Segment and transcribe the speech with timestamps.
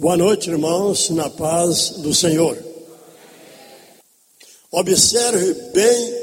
[0.00, 2.56] Boa noite, irmãos, na paz do Senhor.
[4.70, 6.14] Observe bem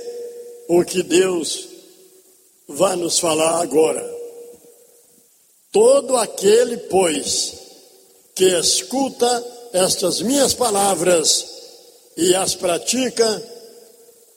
[0.70, 1.68] o que Deus
[2.70, 4.02] vai nos falar agora.
[5.74, 7.54] Todo aquele, pois,
[8.34, 11.46] que escuta estas minhas palavras
[12.16, 13.44] e as pratica,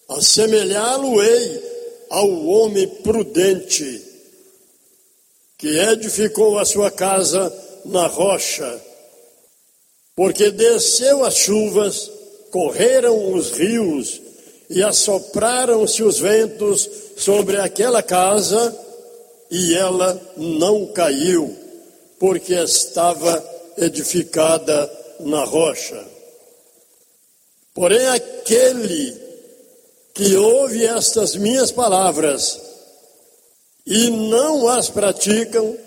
[0.09, 1.63] assemelhá-lo-ei
[2.11, 4.03] ao homem prudente,
[5.57, 8.88] que edificou a sua casa na rocha
[10.19, 12.11] porque desceu as chuvas,
[12.51, 14.21] correram os rios
[14.69, 18.77] e assopraram-se os ventos sobre aquela casa,
[19.49, 21.57] e ela não caiu,
[22.19, 26.05] porque estava edificada na rocha.
[27.73, 29.17] Porém, aquele
[30.15, 32.61] que ouve estas minhas palavras
[33.87, 35.79] e não as praticam,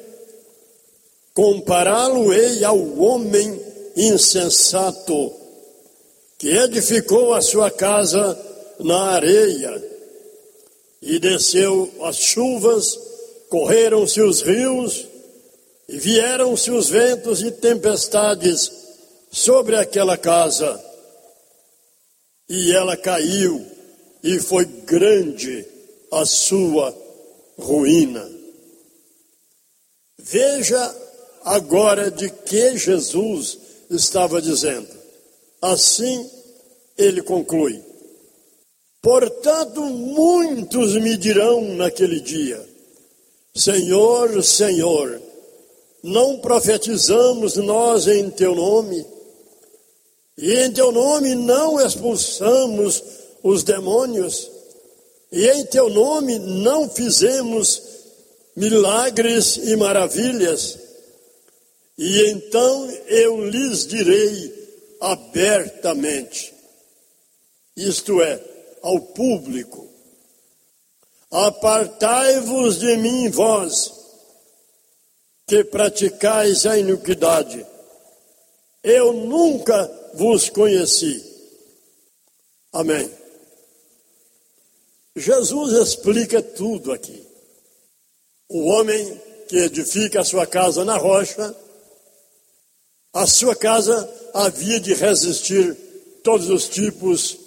[1.34, 3.61] compará-lo-ei ao homem
[3.96, 5.34] insensato,
[6.38, 8.38] que edificou a sua casa
[8.80, 9.92] na areia,
[11.02, 12.98] e desceu as chuvas,
[13.50, 15.08] correram-se os rios,
[15.88, 18.72] e vieram-se os ventos e tempestades
[19.32, 20.84] sobre aquela casa,
[22.48, 23.66] e ela caiu,
[24.24, 25.66] e foi grande
[26.12, 26.96] a sua
[27.58, 28.30] ruína.
[30.18, 30.96] Veja
[31.44, 33.58] agora de que Jesus
[33.96, 34.88] estava dizendo.
[35.62, 36.30] Assim
[36.98, 37.82] ele conclui:
[39.02, 42.64] Portanto, muitos me dirão naquele dia:
[43.54, 45.22] Senhor, Senhor,
[46.04, 49.06] não profetizamos nós em teu nome?
[50.38, 53.04] E em teu nome não expulsamos
[53.44, 54.50] os demônios?
[55.32, 57.82] E em teu nome não fizemos
[58.56, 60.78] milagres e maravilhas?
[62.04, 66.52] E então eu lhes direi abertamente,
[67.78, 68.44] isto é,
[68.82, 69.88] ao público:
[71.30, 73.94] Apartai-vos de mim, vós,
[75.46, 77.64] que praticais a iniquidade.
[78.82, 81.24] Eu nunca vos conheci.
[82.74, 83.12] Amém.
[85.16, 87.24] Jesus explica tudo aqui.
[88.50, 91.56] O homem que edifica a sua casa na rocha
[93.14, 95.76] a sua casa havia de resistir
[96.24, 97.38] todos os tipos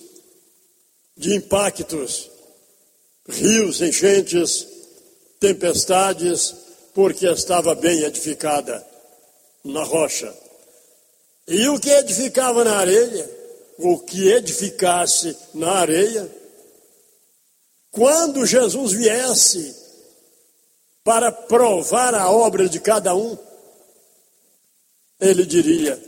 [1.16, 2.30] de impactos,
[3.28, 4.66] rios, enchentes,
[5.40, 6.54] tempestades,
[6.92, 8.84] porque estava bem edificada
[9.64, 10.32] na rocha.
[11.46, 13.30] E o que edificava na areia,
[13.78, 16.30] o que edificasse na areia,
[17.90, 19.74] quando Jesus viesse
[21.04, 23.36] para provar a obra de cada um,
[25.24, 26.00] ele diria: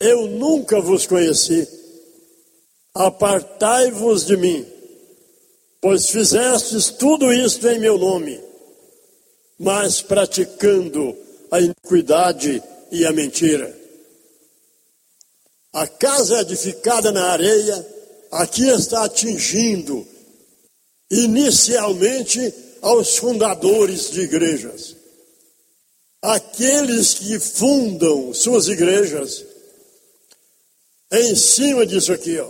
[0.00, 1.66] Eu nunca vos conheci,
[2.92, 4.66] apartai-vos de mim,
[5.80, 8.40] pois fizestes tudo isto em meu nome,
[9.58, 11.16] mas praticando
[11.50, 13.80] a iniquidade e a mentira.
[15.72, 17.86] A casa edificada na areia,
[18.32, 20.06] aqui está atingindo
[21.10, 22.52] inicialmente
[22.82, 25.01] aos fundadores de igrejas
[26.22, 29.44] aqueles que fundam suas igrejas,
[31.10, 32.48] em cima disso aqui, ó,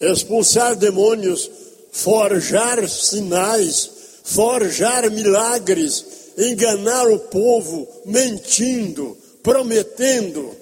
[0.00, 1.50] expulsar demônios,
[1.90, 3.90] forjar sinais,
[4.22, 6.04] forjar milagres,
[6.38, 10.54] enganar o povo, mentindo, prometendo.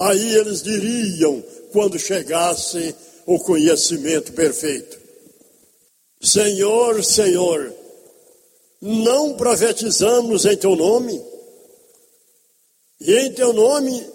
[0.00, 1.42] Aí eles diriam,
[1.72, 2.94] quando chegasse
[3.24, 4.98] o conhecimento perfeito:
[6.20, 7.72] Senhor, Senhor,
[8.80, 11.22] não profetizamos em teu nome,
[13.00, 14.06] e em teu nome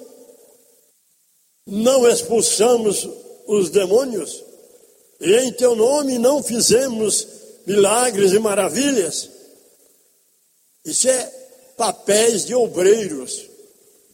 [1.66, 3.08] não expulsamos
[3.48, 4.44] os demônios,
[5.19, 7.28] e em teu nome não fizemos
[7.66, 9.30] milagres e maravilhas.
[10.84, 11.24] Isso é
[11.78, 13.48] papéis de obreiros,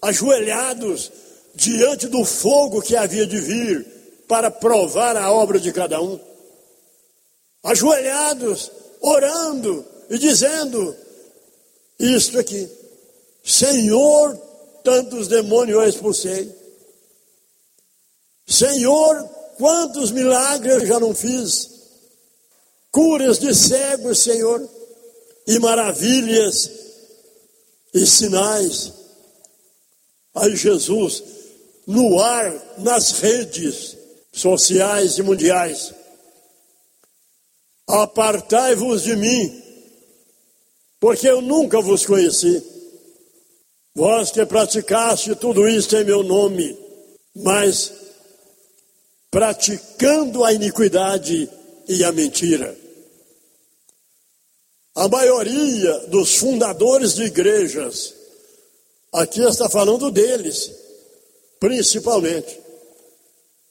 [0.01, 1.11] ajoelhados
[1.55, 3.85] diante do fogo que havia de vir
[4.27, 6.19] para provar a obra de cada um.
[7.63, 8.71] Ajoelhados,
[9.01, 10.95] orando, e dizendo
[12.00, 12.69] isto aqui:
[13.44, 14.36] Senhor,
[14.83, 16.56] tantos demônios eu expulsei.
[18.48, 19.24] Senhor,
[19.57, 21.77] quantos milagres eu já não fiz.
[22.92, 24.68] Curas de cegos, Senhor,
[25.45, 26.71] e maravilhas
[27.94, 28.94] e sinais.
[30.33, 31.24] Aí Jesus,
[31.86, 33.98] no ar, nas redes
[34.31, 35.94] sociais e mundiais,
[37.88, 39.63] apartai-vos de mim,
[40.99, 42.63] porque eu nunca vos conheci.
[43.95, 46.77] Vós que praticaste tudo isso em meu nome,
[47.35, 47.91] mas
[49.31, 51.49] praticando a iniquidade
[51.88, 52.77] e a mentira.
[54.95, 58.13] A maioria dos fundadores de igrejas,
[59.13, 60.71] aqui está falando deles,
[61.59, 62.59] principalmente,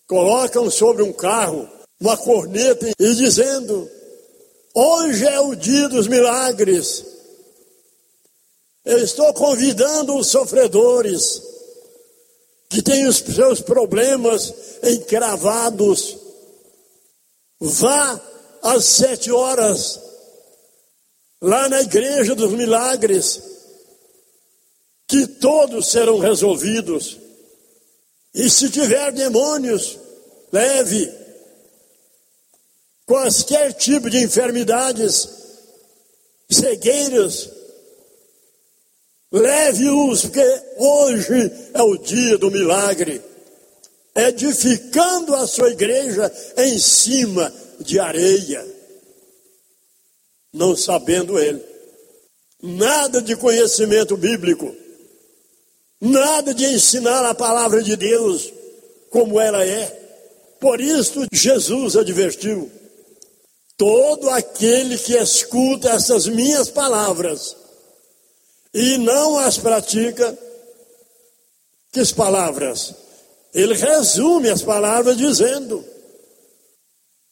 [0.07, 1.69] colocam sobre um carro
[2.01, 3.91] uma corneta e dizendo:
[4.75, 7.16] Hoje é o dia dos milagres.
[8.87, 11.43] Eu estou convidando os sofredores
[12.69, 16.17] que têm os seus problemas encravados.
[17.59, 18.21] Vá
[18.63, 20.01] às sete horas,
[21.43, 23.43] lá na igreja dos milagres,
[25.09, 27.19] que todos serão resolvidos.
[28.33, 29.99] E se tiver demônios,
[30.53, 31.13] leve.
[33.05, 35.29] Qualquer tipo de enfermidades,
[36.49, 37.56] cegueiras,
[39.39, 43.23] leve-os, porque hoje é o dia do milagre.
[44.15, 48.67] Edificando a sua igreja em cima de areia,
[50.53, 51.63] não sabendo ele.
[52.63, 54.75] Nada de conhecimento bíblico
[56.01, 58.53] Nada de ensinar a palavra de Deus
[59.11, 59.87] como ela é.
[60.61, 62.71] Por isso Jesus advertiu:
[63.77, 67.57] todo aquele que escuta essas minhas palavras
[68.77, 70.39] e não as pratica,
[71.93, 72.95] que palavras?
[73.55, 75.85] Ele resume as palavras dizendo: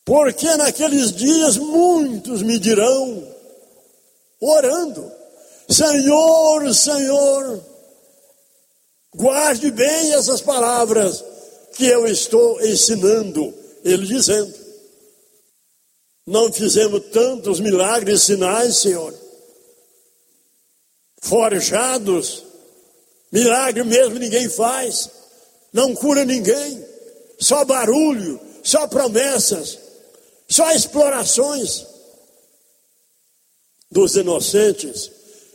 [0.05, 3.29] porque naqueles dias muitos me dirão,
[4.41, 5.13] orando,
[5.69, 7.63] Senhor, Senhor,
[9.15, 11.25] Guarde bem essas palavras
[11.75, 13.55] que eu estou ensinando,
[13.85, 14.53] ele dizendo.
[16.27, 19.15] Não fizemos tantos milagres e sinais, Senhor.
[21.25, 22.45] Forjados,
[23.33, 25.09] milagre mesmo ninguém faz,
[25.73, 26.85] não cura ninguém,
[27.41, 29.79] só barulho, só promessas,
[30.47, 31.87] só explorações
[33.91, 35.11] dos inocentes,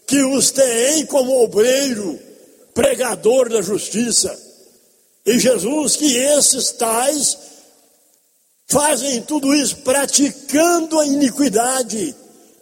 [0.07, 2.19] que os têm como obreiro
[2.73, 4.35] pregador da justiça.
[5.23, 7.37] E Jesus, que esses tais
[8.65, 12.15] fazem tudo isso praticando a iniquidade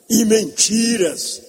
[0.10, 1.47] e mentiras.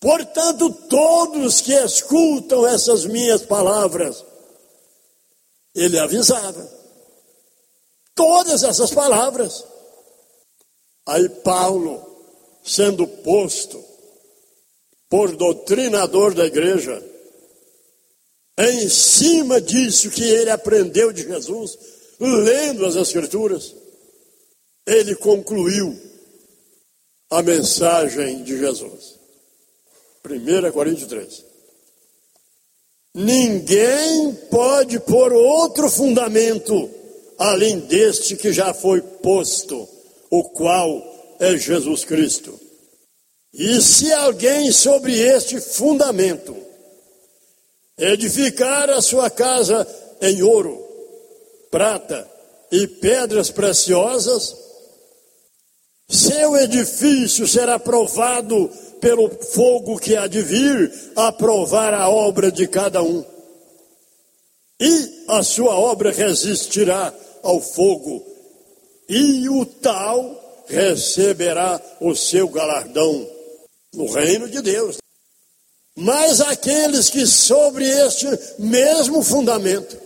[0.00, 4.24] Portanto, todos que escutam essas minhas palavras,
[5.74, 6.66] ele avisava.
[8.14, 9.64] Todas essas palavras.
[11.06, 12.02] Aí Paulo,
[12.64, 13.82] sendo posto
[15.08, 17.02] por doutrinador da igreja,
[18.58, 21.78] em cima disso que ele aprendeu de Jesus,
[22.20, 23.74] lendo as Escrituras,
[24.86, 25.98] ele concluiu
[27.30, 29.09] a mensagem de Jesus.
[30.24, 31.44] 1 Coríntios 3.
[33.14, 36.90] Ninguém pode pôr outro fundamento
[37.38, 39.88] além deste que já foi posto,
[40.30, 42.60] o qual é Jesus Cristo.
[43.52, 46.54] E se alguém sobre este fundamento
[47.98, 49.86] edificar a sua casa
[50.20, 50.86] em ouro,
[51.70, 52.30] prata
[52.70, 54.54] e pedras preciosas,
[56.08, 62.66] seu edifício será provado pelo fogo que há de vir a provar a obra de
[62.66, 63.24] cada um.
[64.80, 68.24] E a sua obra resistirá ao fogo,
[69.08, 73.28] e o tal receberá o seu galardão
[73.92, 74.98] no reino de Deus.
[75.96, 78.26] Mas aqueles que sobre este
[78.58, 79.98] mesmo fundamento,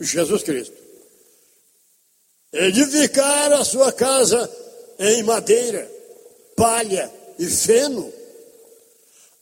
[0.00, 0.74] Jesus Cristo,
[2.52, 4.50] edificaram a sua casa
[4.98, 5.88] em madeira,
[6.56, 8.12] palha e feno,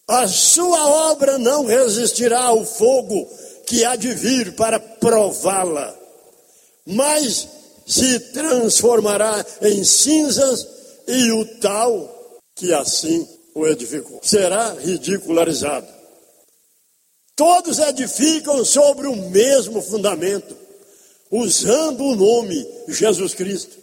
[0.07, 3.29] a sua obra não resistirá ao fogo
[3.67, 5.97] que há de vir para prová-la,
[6.87, 7.49] mas
[7.87, 10.67] se transformará em cinzas
[11.07, 15.87] e o tal que assim o edificou será ridicularizado.
[17.37, 20.57] Todos edificam sobre o mesmo fundamento,
[21.31, 23.77] usando o nome Jesus Cristo.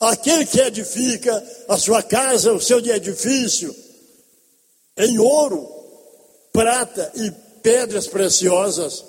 [0.00, 3.74] Aquele que edifica a sua casa, o seu edifício,
[4.98, 5.66] em ouro,
[6.52, 7.30] prata e
[7.62, 9.04] pedras preciosas,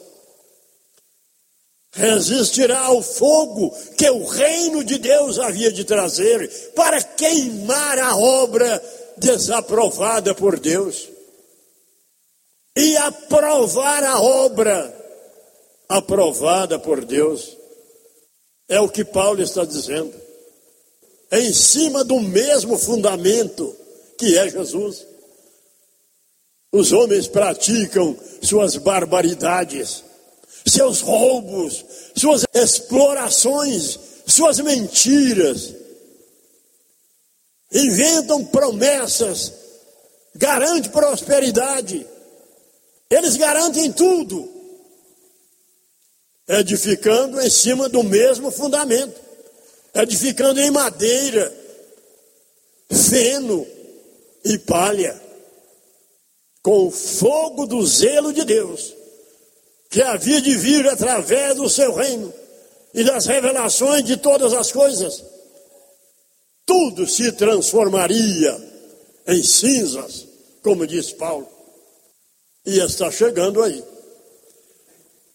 [1.92, 8.82] resistirá ao fogo que o reino de Deus havia de trazer para queimar a obra
[9.18, 11.10] desaprovada por Deus
[12.78, 14.96] e aprovar a obra
[15.90, 17.58] aprovada por Deus.
[18.68, 20.14] É o que Paulo está dizendo.
[21.32, 23.76] Em cima do mesmo fundamento
[24.18, 25.09] que é Jesus.
[26.72, 30.04] Os homens praticam suas barbaridades,
[30.68, 31.84] seus roubos,
[32.16, 33.98] suas explorações,
[34.28, 35.74] suas mentiras.
[37.72, 39.52] Inventam promessas,
[40.36, 42.06] garante prosperidade.
[43.10, 44.48] Eles garantem tudo,
[46.48, 49.20] edificando em cima do mesmo fundamento,
[49.96, 51.52] edificando em madeira,
[52.92, 53.66] feno
[54.46, 55.29] e palha
[56.70, 58.94] com o fogo do zelo de Deus,
[59.90, 62.32] que havia de vir através do seu reino
[62.94, 65.26] e das revelações de todas as coisas,
[66.68, 68.56] tudo se transformaria
[69.26, 70.28] em cinzas,
[70.62, 71.48] como diz Paulo.
[72.64, 73.84] E está chegando aí.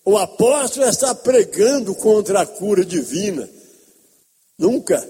[0.04, 3.50] O apóstolo está pregando contra a cura divina.
[4.56, 5.04] Nunca.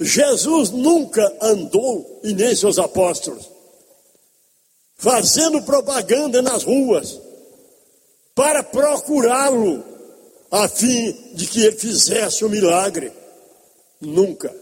[0.00, 3.55] Jesus nunca andou, e nem seus apóstolos,
[4.96, 7.20] fazendo propaganda nas ruas
[8.34, 9.84] para procurá-lo
[10.50, 13.12] a fim de que ele fizesse o milagre.
[14.00, 14.54] Nunca.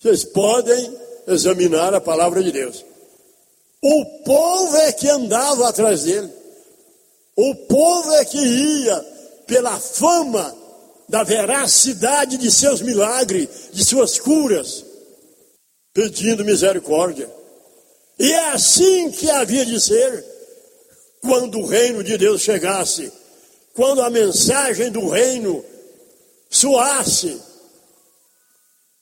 [0.00, 2.84] Vocês podem examinar a palavra de Deus.
[3.82, 6.32] O povo é que andava atrás dele.
[7.36, 9.06] O povo é que ia
[9.46, 10.56] pela fama
[11.08, 14.84] da veracidade de seus milagres, de suas curas,
[15.94, 17.37] pedindo misericórdia.
[18.18, 20.24] E é assim que havia de ser
[21.20, 23.12] quando o reino de Deus chegasse,
[23.74, 25.64] quando a mensagem do reino
[26.50, 27.40] soasse,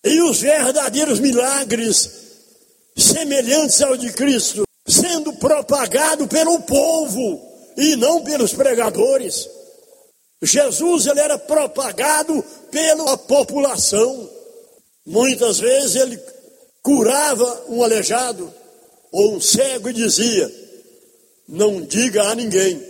[0.05, 2.11] e os verdadeiros milagres
[2.97, 7.43] semelhantes ao de Cristo sendo propagado pelo povo
[7.77, 9.49] e não pelos pregadores.
[10.41, 14.31] Jesus ele era propagado pela população.
[15.05, 16.21] Muitas vezes ele
[16.83, 18.53] curava um aleijado,
[19.17, 20.53] ou um cego e dizia:
[21.49, 22.83] Não diga a ninguém,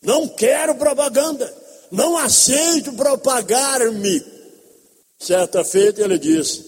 [0.00, 1.54] não quero propaganda,
[1.90, 4.24] não aceito propagar-me.
[5.18, 6.64] Certa feita ele disse: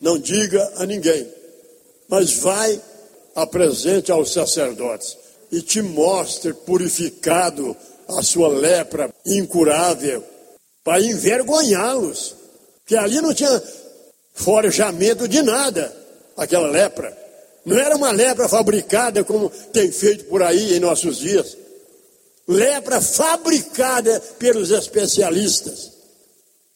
[0.00, 1.24] Não diga a ninguém,
[2.08, 2.82] mas vai,
[3.32, 5.16] apresente aos sacerdotes
[5.52, 7.76] e te mostre purificado
[8.08, 10.24] a sua lepra incurável,
[10.82, 12.34] para envergonhá-los,
[12.84, 13.62] que ali não tinha
[14.34, 15.94] forjamento de nada,
[16.36, 17.21] aquela lepra.
[17.64, 21.56] Não era uma lepra fabricada como tem feito por aí em nossos dias.
[22.46, 25.92] Lepra fabricada pelos especialistas.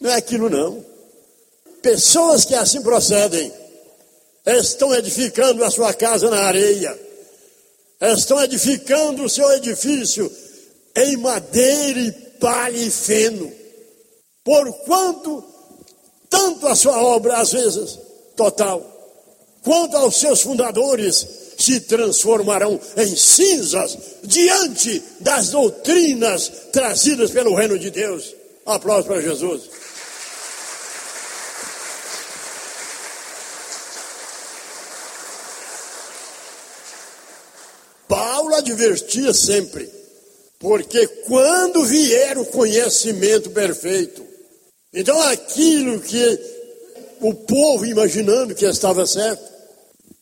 [0.00, 0.85] Não é aquilo não.
[1.83, 3.52] Pessoas que assim procedem
[4.47, 6.97] estão edificando a sua casa na areia.
[8.00, 10.31] Estão edificando o seu edifício
[10.95, 13.52] em madeira e palha e feno.
[14.45, 15.45] Porquanto
[16.31, 17.99] tanto a sua obra às vezes
[18.37, 18.96] total
[19.66, 21.26] quanto aos seus fundadores,
[21.58, 28.32] se transformarão em cinzas diante das doutrinas trazidas pelo reino de Deus.
[28.64, 29.62] Aplausos para Jesus.
[38.06, 39.90] Paulo advertia sempre,
[40.61, 44.25] porque quando vier o conhecimento perfeito,
[44.94, 46.56] então aquilo que
[47.20, 49.55] o povo imaginando que estava certo,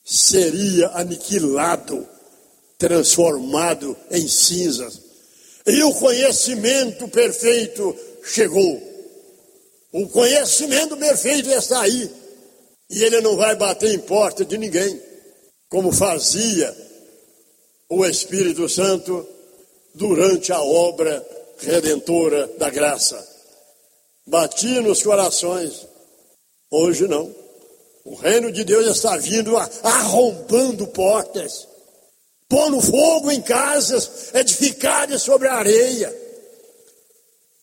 [0.04, 2.06] seria aniquilado,
[2.76, 5.00] transformado em cinzas.
[5.66, 8.82] E o conhecimento perfeito chegou.
[9.92, 12.10] O conhecimento perfeito está aí.
[12.90, 15.00] E ele não vai bater em porta de ninguém,
[15.70, 16.76] como fazia
[17.88, 19.26] o Espírito Santo
[19.94, 21.24] durante a obra
[21.58, 23.26] redentora da graça.
[24.26, 25.86] Batia nos corações.
[26.70, 27.43] Hoje não.
[28.04, 31.66] O reino de Deus está vindo arrombando portas,
[32.46, 36.14] pondo fogo em casas edificadas sobre a areia,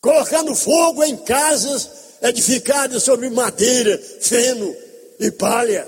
[0.02, 1.88] colocando fogo em casas
[2.24, 4.76] edificadas sobre madeira, feno
[5.20, 5.88] e palha.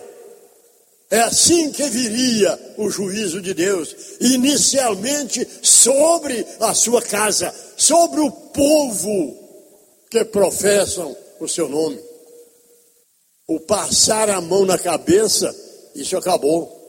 [1.09, 8.31] É assim que viria o juízo de Deus, inicialmente sobre a sua casa, sobre o
[8.31, 9.35] povo
[10.11, 12.12] que professam o seu nome
[13.55, 15.53] o passar a mão na cabeça,
[15.93, 16.81] isso acabou.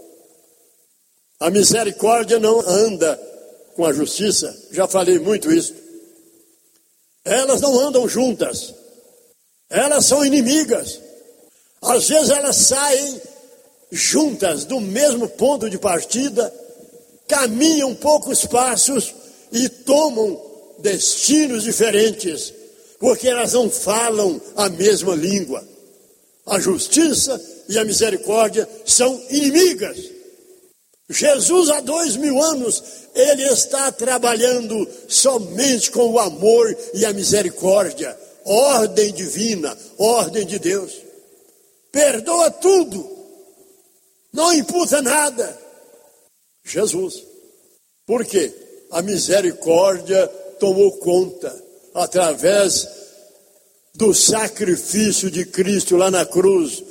[1.39, 3.21] A misericórdia não anda
[3.77, 5.75] com a justiça, já falei muito isso.
[7.23, 8.75] Elas não andam juntas,
[9.69, 11.01] elas são inimigas.
[11.83, 13.21] Às vezes elas saem
[13.93, 16.53] juntas do mesmo ponto de partida,
[17.29, 19.15] caminham poucos passos
[19.53, 20.41] e tomam
[20.79, 22.55] destinos diferentes,
[22.99, 25.74] porque elas não falam a mesma língua.
[26.47, 29.99] A justiça e a misericórdia são inimigas.
[31.09, 32.83] Jesus, há dois mil anos,
[33.15, 40.93] ele está trabalhando somente com o amor e a misericórdia, ordem divina, ordem de Deus.
[41.93, 43.09] Perdoa tudo,
[44.33, 45.59] não imputa nada.
[46.65, 47.23] Jesus.
[48.07, 48.53] Por quê?
[48.91, 50.27] A misericórdia
[50.59, 51.55] tomou conta
[51.95, 53.04] através
[53.95, 56.83] do sacrifício de Cristo lá na cruz,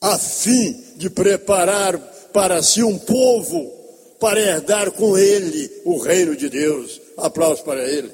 [0.00, 1.98] a fim de preparar
[2.32, 3.72] para si um povo
[4.18, 7.00] para herdar com ele o reino de Deus.
[7.18, 8.10] Aplausos para ele.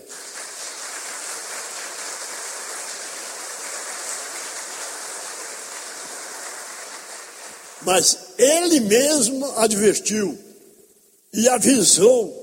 [7.83, 10.39] Mas ele mesmo advertiu
[11.33, 12.41] e avisou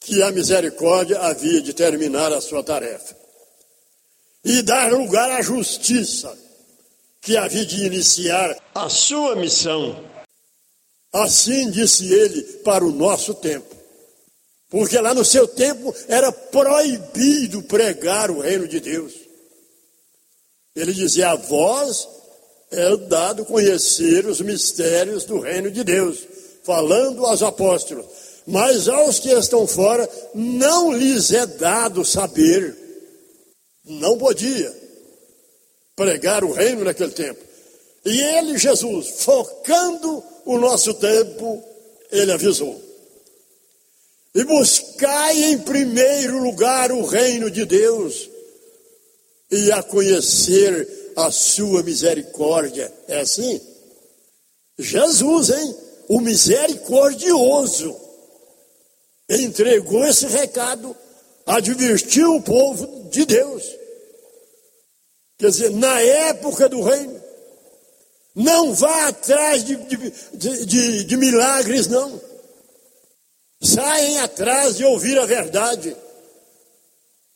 [0.00, 3.17] que a misericórdia havia de terminar a sua tarefa
[4.48, 6.34] e dar lugar à justiça
[7.20, 10.02] que havia de iniciar a sua missão.
[11.12, 13.76] Assim disse ele para o nosso tempo.
[14.70, 19.12] Porque lá no seu tempo era proibido pregar o reino de Deus.
[20.74, 22.08] Ele dizia: A vós
[22.70, 26.20] é dado conhecer os mistérios do reino de Deus,
[26.64, 28.06] falando aos apóstolos.
[28.46, 32.77] Mas aos que estão fora, não lhes é dado saber.
[33.88, 34.74] Não podia
[35.96, 37.40] pregar o reino naquele tempo.
[38.04, 41.62] E ele, Jesus, focando o nosso tempo,
[42.10, 42.80] ele avisou.
[44.34, 48.30] E buscai em primeiro lugar o reino de Deus
[49.50, 52.92] e a conhecer a sua misericórdia.
[53.08, 53.60] É assim?
[54.78, 55.76] Jesus, hein?
[56.08, 57.94] O misericordioso
[59.28, 60.96] entregou esse recado,
[61.44, 63.77] advertiu o povo de Deus.
[65.38, 67.22] Quer dizer, na época do reino,
[68.34, 72.20] não vá atrás de, de, de, de milagres, não.
[73.62, 75.96] Saem atrás de ouvir a verdade,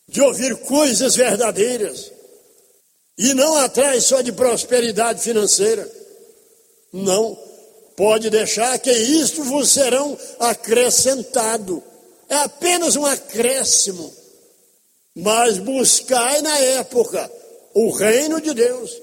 [0.07, 2.11] de ouvir coisas verdadeiras,
[3.17, 5.89] e não atrás só de prosperidade financeira.
[6.91, 7.37] Não,
[7.95, 11.81] pode deixar que isto vos serão acrescentado.
[12.27, 14.13] É apenas um acréscimo.
[15.15, 17.31] Mas buscai na época
[17.73, 19.01] o reino de Deus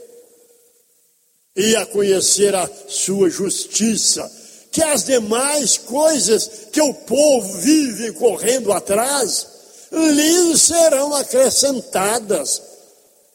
[1.56, 4.30] e a conhecer a sua justiça,
[4.70, 9.46] que as demais coisas que o povo vive correndo atrás,
[9.90, 12.62] lhes serão acrescentadas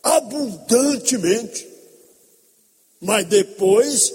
[0.02, 1.68] abundantemente.
[3.02, 4.14] Mas depois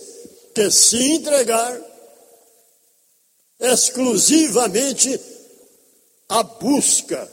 [0.55, 1.81] que se entregar
[3.61, 5.21] exclusivamente
[6.29, 7.31] à busca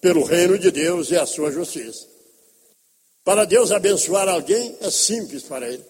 [0.00, 2.15] pelo reino de Deus e a sua justiça.
[3.26, 5.84] Para Deus abençoar alguém é simples para ele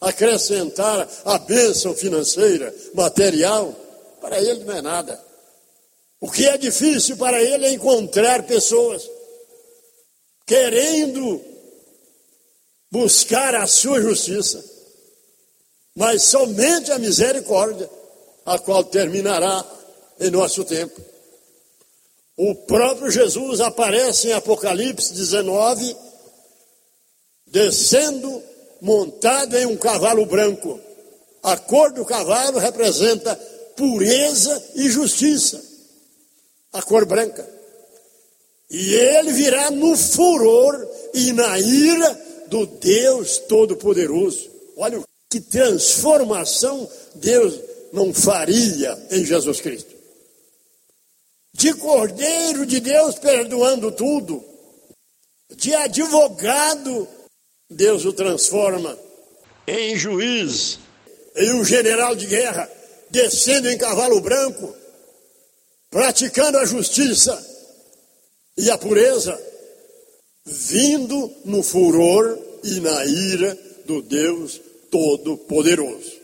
[0.00, 3.74] acrescentar a bênção financeira, material,
[4.20, 5.22] para ele não é nada.
[6.20, 9.08] O que é difícil para ele é encontrar pessoas
[10.46, 11.40] querendo
[12.90, 14.64] buscar a sua justiça,
[15.94, 17.88] mas somente a misericórdia,
[18.46, 19.64] a qual terminará
[20.18, 21.00] em nosso tempo.
[22.36, 25.94] O próprio Jesus aparece em Apocalipse 19,
[27.50, 28.42] descendo
[28.80, 30.80] montado em um cavalo branco.
[31.42, 33.34] A cor do cavalo representa
[33.76, 35.62] pureza e justiça.
[36.72, 37.48] A cor branca.
[38.70, 44.48] E ele virá no furor e na ira do Deus Todo-Poderoso.
[44.76, 47.58] Olha que transformação Deus
[47.92, 49.94] não faria em Jesus Cristo.
[51.52, 54.44] De Cordeiro de Deus perdoando tudo,
[55.56, 57.08] de advogado
[57.70, 58.98] Deus o transforma
[59.66, 60.80] em juiz,
[61.36, 62.68] em um general de guerra,
[63.08, 64.74] descendo em cavalo branco,
[65.88, 67.46] praticando a justiça
[68.58, 69.40] e a pureza,
[70.44, 73.56] vindo no furor e na ira
[73.86, 76.18] do Deus Todo-Poderoso.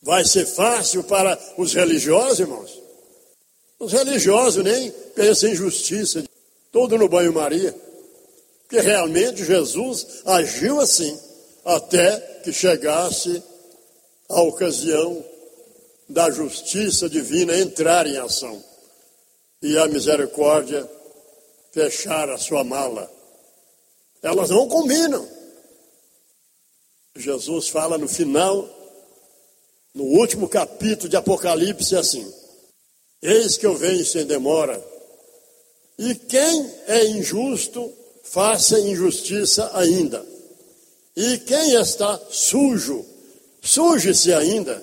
[0.00, 2.80] Vai ser fácil para os religiosos, irmãos?
[3.80, 6.22] Os religiosos nem pensam em justiça,
[6.70, 7.74] todo no banho-maria
[8.72, 11.20] que realmente Jesus agiu assim,
[11.62, 13.42] até que chegasse
[14.30, 15.22] a ocasião
[16.08, 18.64] da justiça divina entrar em ação
[19.60, 20.90] e a misericórdia
[21.70, 23.12] fechar a sua mala.
[24.22, 25.28] Elas não combinam.
[27.14, 28.66] Jesus fala no final,
[29.94, 32.26] no último capítulo de Apocalipse, assim:
[33.20, 34.82] Eis que eu venho sem demora,
[35.98, 40.24] e quem é injusto faça injustiça ainda.
[41.16, 43.04] E quem está sujo,
[43.60, 44.82] suje-se ainda.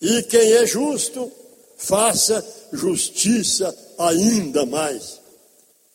[0.00, 1.32] E quem é justo,
[1.78, 5.20] faça justiça ainda mais.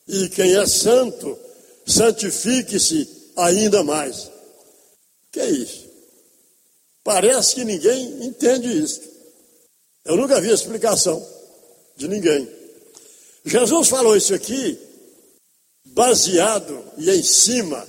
[0.08, 1.38] E quem é santo,
[1.86, 4.30] santifique-se ainda mais.
[5.30, 5.88] Que é isso?
[7.04, 9.00] Parece que ninguém entende isso.
[10.04, 11.24] Eu nunca vi explicação
[11.96, 12.48] de ninguém.
[13.44, 14.78] Jesus falou isso aqui
[15.94, 17.86] baseado e em cima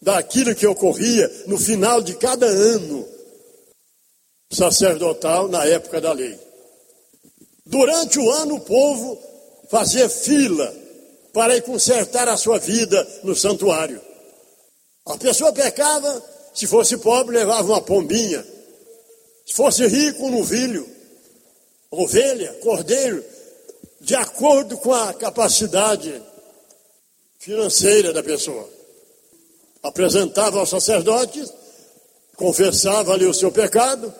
[0.00, 3.08] daquilo que ocorria no final de cada ano
[4.50, 6.38] sacerdotal na época da lei.
[7.64, 9.18] Durante o ano, o povo
[9.70, 10.74] fazia fila
[11.32, 14.00] para ir consertar a sua vida no santuário.
[15.06, 16.22] A pessoa pecava,
[16.54, 18.44] se fosse pobre, levava uma pombinha.
[19.46, 20.86] Se fosse rico, um novilho,
[21.90, 23.24] ovelha, cordeiro,
[24.00, 26.22] de acordo com a capacidade
[27.42, 28.68] financeira da pessoa.
[29.82, 31.52] Apresentava aos sacerdotes,
[32.36, 34.14] confessava ali o seu pecado,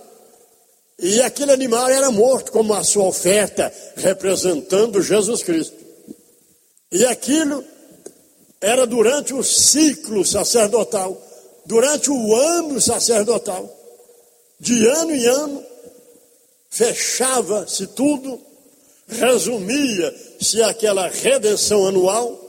[0.99, 5.77] e aquele animal era morto como a sua oferta, representando Jesus Cristo.
[6.91, 7.65] E aquilo
[8.61, 11.17] era durante o ciclo sacerdotal,
[11.65, 13.71] durante o ano sacerdotal.
[14.59, 15.65] De ano em ano,
[16.71, 18.41] fechava-se tudo,
[19.07, 22.42] resumia-se aquela redenção anual,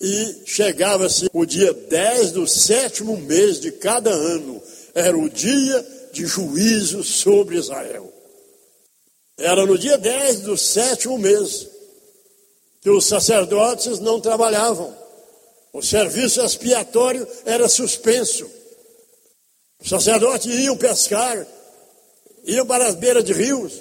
[0.00, 4.62] e chegava-se o dia 10 do sétimo mês de cada ano.
[4.94, 8.10] Era o dia de juízo sobre Israel.
[9.36, 11.68] Era no dia 10 do sétimo mês
[12.80, 14.96] que os sacerdotes não trabalhavam.
[15.72, 18.50] O serviço expiatório era suspenso.
[19.80, 21.46] Os sacerdotes iam pescar,
[22.44, 23.72] iam para as beiras de rios,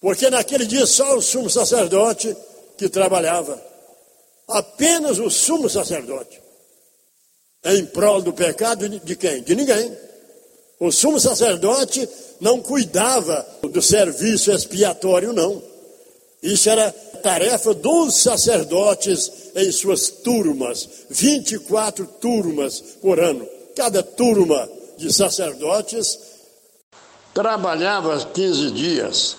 [0.00, 2.34] porque naquele dia só o sumo sacerdote
[2.78, 3.75] que trabalhava
[4.48, 6.40] apenas o sumo sacerdote.
[7.64, 9.42] Em prol do pecado de quem?
[9.42, 9.96] De ninguém.
[10.78, 12.08] O sumo sacerdote
[12.40, 15.62] não cuidava do serviço expiatório, não.
[16.42, 23.48] Isso era tarefa dos sacerdotes em suas turmas, 24 turmas por ano.
[23.74, 26.18] Cada turma de sacerdotes
[27.34, 29.36] trabalhava 15 dias.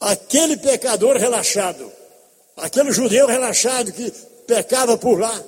[0.00, 1.90] Aquele pecador relaxado
[2.56, 4.10] Aquele judeu relaxado que
[4.46, 5.42] pecava por lá,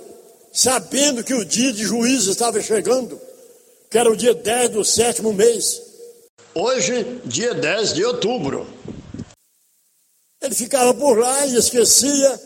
[0.52, 3.20] sabendo que o dia de juízo estava chegando,
[3.90, 5.82] que era o dia 10 do sétimo mês.
[6.54, 8.66] Hoje, dia 10 de outubro.
[10.40, 12.40] Ele ficava por lá e esquecia.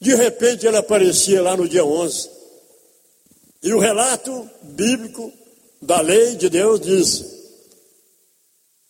[0.00, 2.28] De repente ele aparecia lá no dia 11.
[3.62, 5.32] E o relato bíblico
[5.80, 7.24] da lei de Deus diz: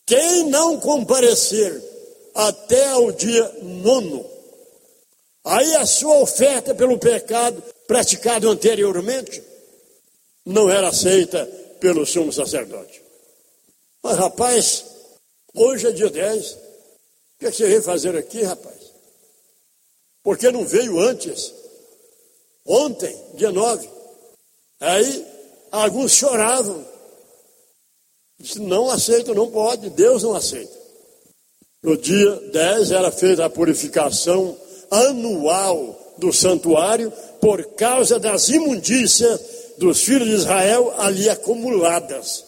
[0.06, 1.82] quem não comparecer
[2.34, 4.31] até ao dia nono
[5.44, 9.42] Aí a sua oferta pelo pecado praticado anteriormente
[10.46, 11.44] não era aceita
[11.80, 13.02] pelo sumo sacerdote.
[14.02, 14.84] Mas rapaz,
[15.54, 16.52] hoje é dia 10.
[16.52, 16.58] O
[17.40, 18.92] que, é que você veio fazer aqui, rapaz?
[20.22, 21.52] Porque não veio antes?
[22.64, 23.88] Ontem, dia 9.
[24.80, 25.26] Aí
[25.72, 26.86] alguns choravam.
[28.38, 30.80] Disse, não aceito, não pode, Deus não aceita.
[31.82, 34.56] No dia 10 era feita a purificação
[34.92, 39.40] anual do santuário por causa das imundícias
[39.78, 42.44] dos filhos de Israel ali acumuladas.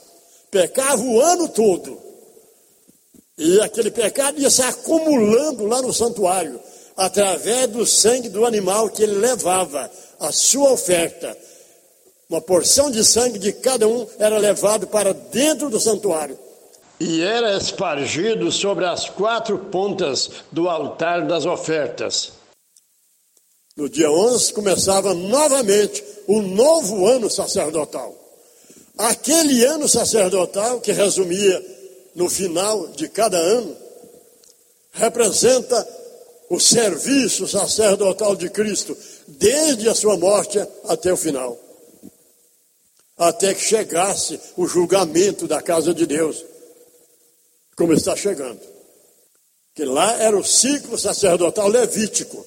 [0.50, 1.98] Pecava o ano todo.
[3.36, 6.60] E aquele pecado ia se acumulando lá no santuário,
[6.96, 11.36] através do sangue do animal que ele levava, a sua oferta.
[12.30, 16.38] Uma porção de sangue de cada um era levado para dentro do santuário.
[17.00, 22.32] E era espargido sobre as quatro pontas do altar das ofertas.
[23.76, 28.14] No dia 11 começava novamente o novo ano sacerdotal.
[28.96, 31.60] Aquele ano sacerdotal, que resumia
[32.14, 33.76] no final de cada ano,
[34.92, 35.88] representa
[36.48, 41.58] o serviço sacerdotal de Cristo, desde a sua morte até o final.
[43.18, 46.44] Até que chegasse o julgamento da casa de Deus,
[47.76, 48.60] como está chegando.
[49.74, 52.44] Que lá era o ciclo sacerdotal levítico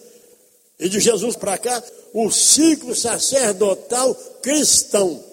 [0.80, 5.24] e de Jesus para cá, o ciclo sacerdotal cristão.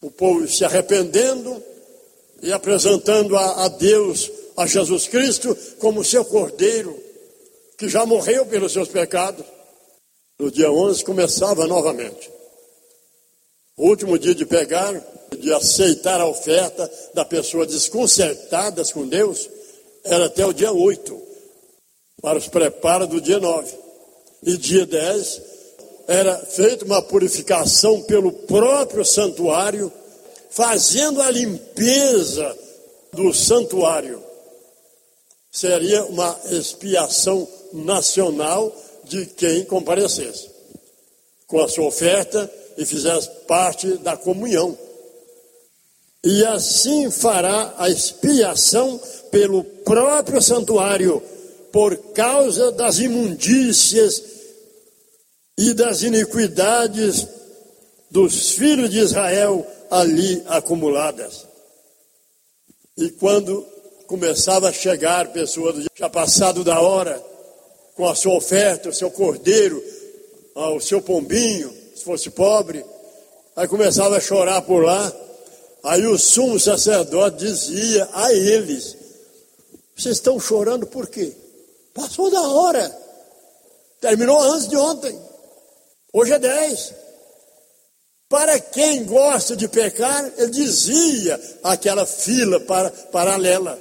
[0.00, 1.62] O povo se arrependendo
[2.42, 6.96] e apresentando a, a Deus, a Jesus Cristo, como seu cordeiro,
[7.78, 9.44] que já morreu pelos seus pecados.
[10.38, 12.30] No dia 11 começava novamente.
[13.76, 14.94] O último dia de pegar,
[15.38, 19.48] de aceitar a oferta da pessoa desconcertadas com Deus,
[20.04, 21.22] era até o dia 8,
[22.22, 23.72] para os preparos do dia 9
[24.42, 25.42] e dia 10,
[26.06, 29.92] era feita uma purificação pelo próprio santuário
[30.50, 32.56] fazendo a limpeza
[33.12, 34.22] do santuário.
[35.50, 40.50] Seria uma expiação nacional de quem comparecesse
[41.46, 44.76] com a sua oferta e fizesse parte da comunhão.
[46.28, 51.22] E assim fará a expiação pelo próprio santuário,
[51.70, 54.20] por causa das imundícias
[55.56, 57.28] e das iniquidades
[58.10, 61.46] dos filhos de Israel ali acumuladas.
[62.96, 63.64] E quando
[64.08, 67.22] começava a chegar pessoas já passado da hora,
[67.94, 69.80] com a sua oferta, o seu cordeiro,
[70.56, 72.84] ah, o seu pombinho, se fosse pobre,
[73.54, 75.25] aí começava a chorar por lá.
[75.86, 78.96] Aí o sumo sacerdote dizia a eles:
[79.96, 81.32] Vocês estão chorando por quê?
[81.94, 83.06] Passou da hora.
[84.00, 85.16] Terminou antes de ontem.
[86.12, 86.94] Hoje é 10.
[88.28, 93.80] Para quem gosta de pecar, ele dizia aquela fila para, paralela.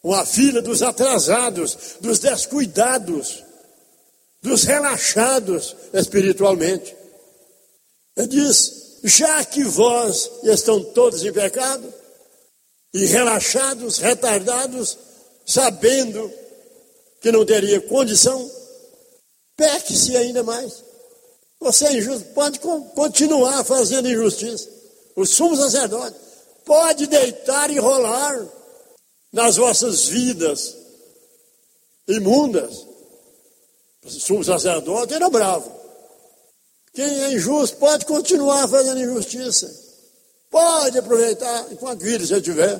[0.00, 3.42] Uma fila dos atrasados, dos descuidados,
[4.40, 6.96] dos relaxados espiritualmente.
[8.16, 11.92] Ele diz: já que vós estão todos em pecado,
[12.92, 14.96] e relaxados, retardados,
[15.46, 16.32] sabendo
[17.20, 18.50] que não teria condição,
[19.56, 20.84] peque-se ainda mais.
[21.60, 24.68] Você é injusto, pode continuar fazendo injustiça.
[25.16, 26.16] O sumo sacerdote
[26.64, 28.46] pode deitar e rolar
[29.32, 30.76] nas vossas vidas
[32.06, 32.86] imundas.
[34.04, 35.78] O sumo sacerdote era bravo.
[36.98, 39.72] Quem é injusto pode continuar fazendo injustiça.
[40.50, 42.76] Pode aproveitar enquanto vida você tiver.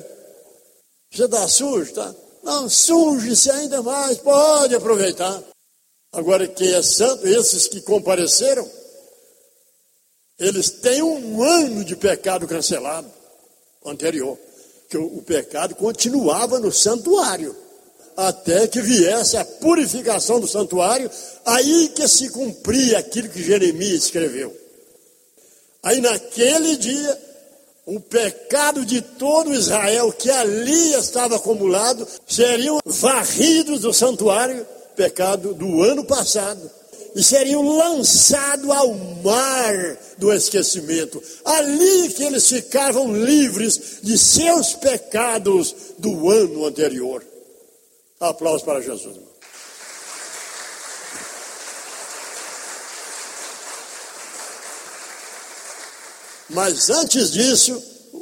[1.09, 2.13] Você está sujo, tá?
[2.43, 5.41] Não, suje-se ainda mais, pode aproveitar.
[6.11, 8.69] Agora, quem é santo, esses que compareceram,
[10.37, 13.09] eles têm um ano de pecado cancelado
[13.85, 14.37] anterior.
[14.89, 17.55] Que o, o pecado continuava no santuário.
[18.19, 21.09] Até que viesse a purificação do santuário,
[21.45, 24.53] aí que se cumpria aquilo que Jeremias escreveu.
[25.81, 27.17] Aí naquele dia,
[27.85, 35.81] o pecado de todo Israel que ali estava acumulado seriam varridos do santuário pecado do
[35.81, 36.69] ano passado
[37.15, 41.23] e seriam lançados ao mar do esquecimento.
[41.45, 47.28] Ali que eles ficavam livres de seus pecados do ano anterior.
[48.19, 49.17] Aplausos para Jesus.
[56.49, 57.81] Mas antes disso,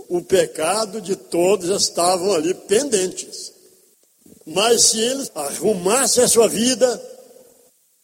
[0.10, 3.53] o pecado de todos estavam ali pendentes.
[4.45, 7.01] Mas se eles arrumassem a sua vida,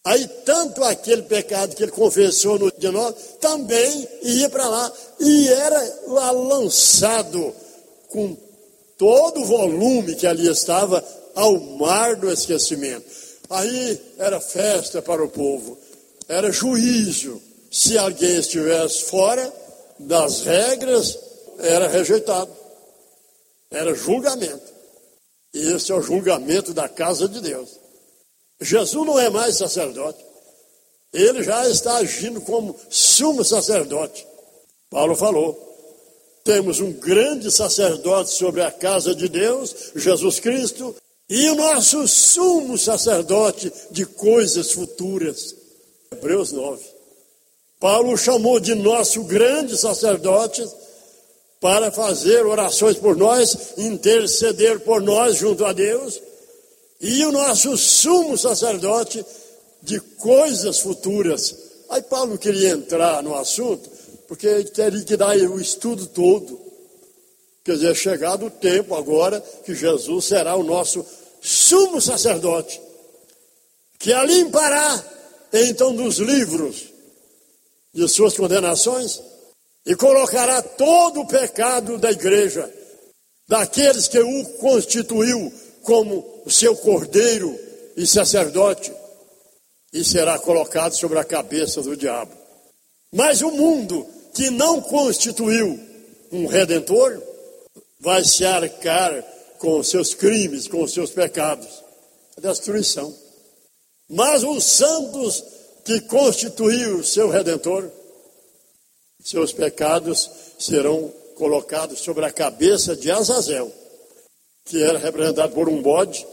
[0.04, 4.92] aí tanto aquele pecado que ele confessou no dia 9, também ia para lá.
[5.20, 7.54] E era lá lançado
[8.10, 8.36] com
[8.98, 11.04] todo o volume que ali estava
[11.36, 13.06] ao mar do esquecimento.
[13.50, 15.78] Aí era festa para o povo,
[16.28, 17.42] era juízo.
[17.72, 19.52] Se alguém estivesse fora
[20.00, 21.18] das regras,
[21.60, 22.52] era rejeitado,
[23.72, 24.74] era julgamento.
[25.54, 27.70] E esse é o julgamento da casa de Deus.
[28.62, 30.24] Jesus não é mais sacerdote.
[31.12, 34.26] Ele já está agindo como sumo sacerdote.
[34.90, 35.74] Paulo falou:
[36.44, 40.96] temos um grande sacerdote sobre a casa de Deus, Jesus Cristo,
[41.36, 45.56] e o nosso sumo sacerdote de coisas futuras.
[46.12, 46.80] Hebreus 9.
[47.80, 50.64] Paulo chamou de nosso grande sacerdote
[51.60, 56.22] para fazer orações por nós, interceder por nós junto a Deus,
[57.02, 59.26] e o nosso sumo sacerdote
[59.82, 61.56] de coisas futuras.
[61.90, 63.90] Aí Paulo queria entrar no assunto,
[64.28, 66.62] porque ele teria que dar o estudo todo.
[67.64, 71.04] Quer dizer, é chegado o tempo agora que Jesus será o nosso
[71.44, 72.82] sumo sacerdote,
[74.00, 75.04] que a limpará
[75.52, 76.86] então dos livros
[77.94, 79.22] de suas condenações
[79.86, 82.74] e colocará todo o pecado da igreja,
[83.48, 85.54] daqueles que o constituiu
[85.84, 87.60] como seu cordeiro
[87.98, 88.92] e sacerdote,
[89.92, 92.32] e será colocado sobre a cabeça do diabo.
[93.12, 95.80] Mas o mundo que não constituiu
[96.32, 97.22] um redentor
[98.00, 99.33] vai se arcar
[99.64, 101.82] com os seus crimes, com os seus pecados,
[102.36, 103.16] a destruição.
[104.10, 105.42] Mas os santos
[105.86, 107.90] que constituiu o seu redentor
[109.24, 113.72] seus pecados serão colocados sobre a cabeça de Azazel,
[114.66, 116.28] que era representado por um bode,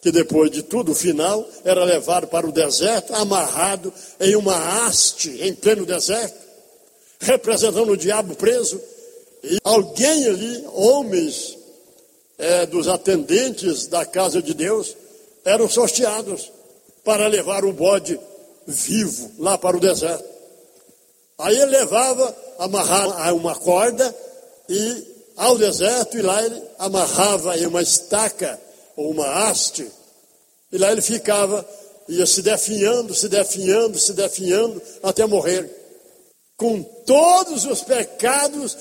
[0.00, 5.54] que depois de tudo final era levado para o deserto, amarrado em uma haste em
[5.54, 6.38] pleno deserto,
[7.20, 8.80] representando o diabo preso,
[9.42, 11.58] E alguém ali, homens
[12.44, 14.94] é, dos atendentes da casa de Deus,
[15.46, 16.52] eram sorteados
[17.02, 18.20] para levar o bode
[18.66, 20.28] vivo lá para o deserto.
[21.38, 24.14] Aí ele levava, amarrava uma corda
[24.68, 28.60] e ao deserto, e lá ele amarrava em uma estaca
[28.94, 29.90] ou uma haste,
[30.70, 31.66] e lá ele ficava,
[32.08, 35.68] ia se definhando, se definhando, se definhando, até morrer.
[36.56, 38.76] Com todos os pecados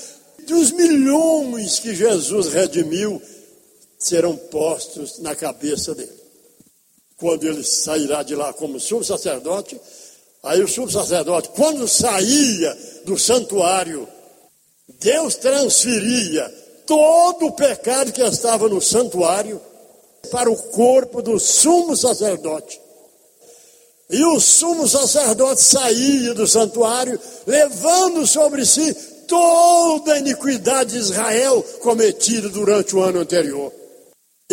[0.47, 3.19] dos milhões que Jesus redimiu,
[4.04, 6.22] serão postos na cabeça dele.
[7.18, 9.80] Quando ele sairá de lá como sumo sacerdote,
[10.44, 14.08] aí o sumo sacerdote, quando saía do santuário,
[15.00, 16.48] Deus transferia
[16.86, 19.62] todo o pecado que estava no santuário
[20.30, 22.82] para o corpo do sumo sacerdote.
[24.10, 28.94] E o sumo sacerdote saía do santuário, levando sobre si
[29.28, 33.83] toda a iniquidade de Israel cometida durante o ano anterior.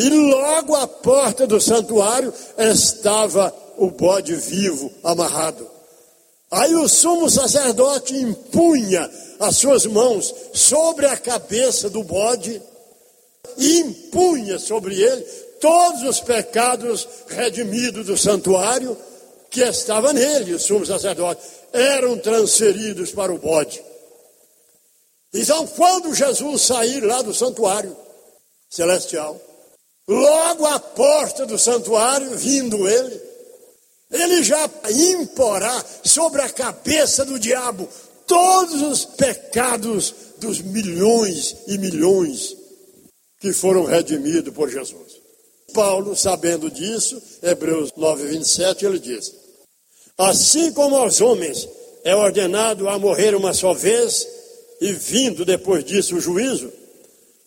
[0.01, 5.71] E logo à porta do santuário estava o bode vivo amarrado.
[6.51, 12.63] Aí o sumo sacerdote impunha as suas mãos sobre a cabeça do bode
[13.59, 15.21] e impunha sobre ele
[15.61, 18.97] todos os pecados redimidos do santuário
[19.51, 21.43] que estava nele, o sumo sacerdote,
[21.75, 23.85] eram transferidos para o bode.
[25.35, 27.95] Então, quando Jesus sair lá do santuário
[28.71, 29.39] celestial,
[30.11, 33.20] logo à porta do santuário, vindo ele,
[34.11, 37.88] ele já imporá sobre a cabeça do diabo
[38.27, 42.57] todos os pecados dos milhões e milhões
[43.40, 45.20] que foram redimidos por Jesus.
[45.73, 49.33] Paulo, sabendo disso, Hebreus 9, 27, ele diz:
[50.18, 51.68] Assim como aos homens
[52.03, 54.27] é ordenado a morrer uma só vez,
[54.81, 56.73] e vindo depois disso o juízo,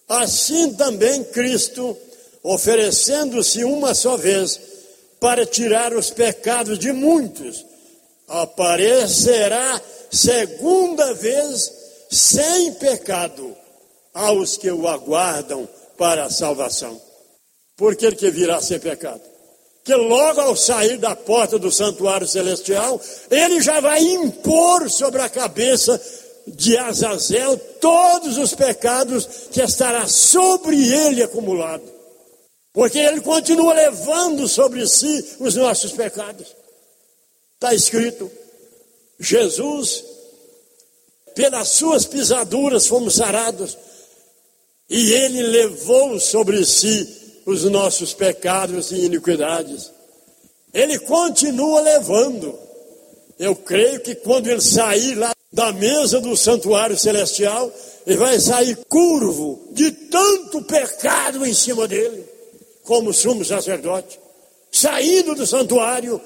[0.07, 1.97] assim também Cristo,
[2.43, 4.59] oferecendo-se uma só vez
[5.19, 7.65] para tirar os pecados de muitos,
[8.27, 11.71] aparecerá segunda vez
[12.11, 13.55] sem pecado
[14.13, 17.01] aos que o aguardam para a salvação.
[17.77, 19.21] Por que ele virá sem pecado?
[19.83, 25.29] Que logo ao sair da porta do santuário celestial, ele já vai impor sobre a
[25.29, 25.99] cabeça
[26.45, 31.83] de Azazel todos os pecados que estará sobre ele acumulado.
[32.73, 36.55] Porque ele continua levando sobre si os nossos pecados.
[37.53, 38.29] Está escrito:
[39.19, 40.03] Jesus,
[41.35, 43.77] pelas suas pisaduras fomos sarados,
[44.89, 49.91] e ele levou sobre si os nossos pecados e iniquidades.
[50.73, 52.57] Ele continua levando.
[53.37, 57.71] Eu creio que quando ele sair lá da mesa do santuário celestial,
[58.05, 62.25] ele vai sair curvo de tanto pecado em cima dele,
[62.83, 64.19] como sumo sacerdote,
[64.71, 66.21] saindo do santuário,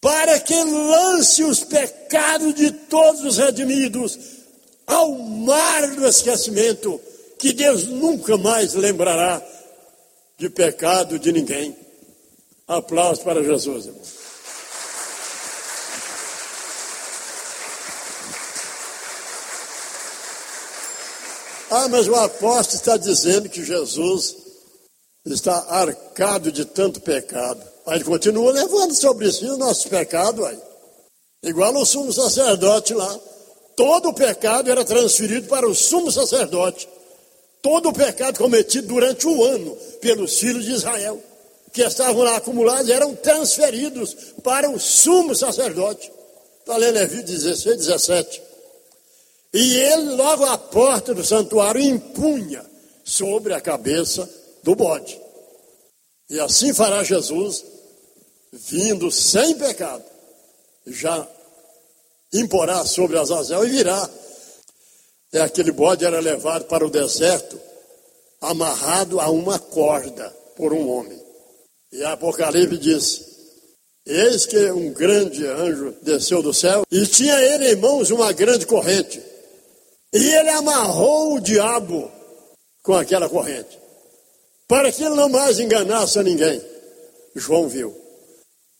[0.00, 4.18] para que lance os pecados de todos os redimidos
[4.86, 7.00] ao mar do esquecimento
[7.38, 9.42] que Deus nunca mais lembrará
[10.38, 11.76] de pecado de ninguém.
[12.68, 14.02] Aplausos para Jesus, irmão.
[21.70, 24.36] Ah, mas o apóstolo está dizendo que Jesus
[25.34, 27.60] está arcado de tanto pecado.
[27.86, 30.58] Aí ele continua levando sobre si os nossos pecados, aí.
[31.42, 33.18] igual o sumo sacerdote lá.
[33.76, 36.88] Todo o pecado era transferido para o sumo sacerdote
[37.66, 41.20] todo o pecado cometido durante o ano pelos filhos de Israel,
[41.72, 46.08] que estavam lá acumulados, eram transferidos para o sumo sacerdote.
[46.60, 48.42] Está lendo Levítico 16, 17.
[49.52, 52.64] E ele, logo à porta do santuário, impunha
[53.04, 54.30] sobre a cabeça
[54.66, 55.18] do bode.
[56.28, 57.64] E assim fará Jesus,
[58.52, 60.04] vindo sem pecado,
[60.84, 61.26] já
[62.32, 64.10] imporá sobre Azazel e virá
[65.32, 67.60] é aquele bode era levado para o deserto,
[68.40, 71.20] amarrado a uma corda por um homem.
[71.92, 73.24] E Apocalipse diz:
[74.06, 78.66] Eis que um grande anjo desceu do céu e tinha ele em mãos uma grande
[78.66, 79.22] corrente.
[80.12, 82.10] E ele amarrou o diabo
[82.82, 83.78] com aquela corrente,
[84.68, 86.62] para que ele não mais enganasse a ninguém.
[87.34, 87.96] João viu.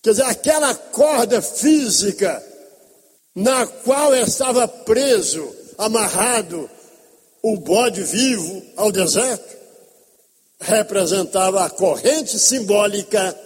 [0.03, 2.43] Quer dizer, aquela corda física
[3.34, 6.70] na qual estava preso amarrado
[7.43, 9.55] o bode vivo ao deserto,
[10.59, 13.39] representava a corrente simbólica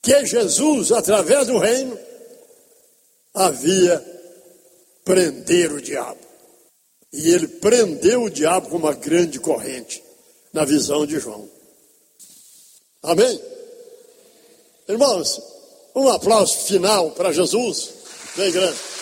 [0.00, 1.98] que Jesus, através do reino,
[3.34, 4.00] havia
[5.04, 6.20] prender o diabo.
[7.12, 10.03] E ele prendeu o diabo com uma grande corrente,
[10.54, 11.50] na visão de João.
[13.02, 13.40] Amém?
[14.88, 15.42] Irmãos,
[15.94, 17.90] um aplauso final para Jesus,
[18.36, 18.93] bem grande.